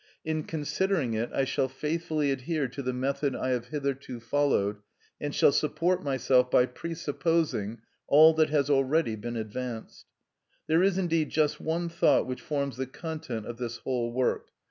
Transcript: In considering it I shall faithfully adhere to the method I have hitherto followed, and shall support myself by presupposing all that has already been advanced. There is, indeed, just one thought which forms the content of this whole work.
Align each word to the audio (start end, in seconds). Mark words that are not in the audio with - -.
In 0.25 0.45
considering 0.45 1.13
it 1.13 1.29
I 1.31 1.43
shall 1.45 1.67
faithfully 1.69 2.31
adhere 2.31 2.67
to 2.67 2.81
the 2.81 2.91
method 2.91 3.35
I 3.35 3.49
have 3.49 3.67
hitherto 3.67 4.19
followed, 4.19 4.77
and 5.19 5.35
shall 5.35 5.51
support 5.51 6.03
myself 6.03 6.49
by 6.49 6.65
presupposing 6.65 7.81
all 8.07 8.33
that 8.33 8.49
has 8.49 8.67
already 8.67 9.15
been 9.15 9.35
advanced. 9.37 10.07
There 10.65 10.81
is, 10.81 10.97
indeed, 10.97 11.29
just 11.29 11.61
one 11.61 11.87
thought 11.87 12.25
which 12.25 12.41
forms 12.41 12.77
the 12.77 12.87
content 12.87 13.45
of 13.45 13.57
this 13.57 13.77
whole 13.77 14.11
work. 14.11 14.47